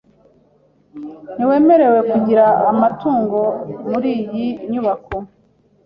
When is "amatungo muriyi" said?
2.71-4.47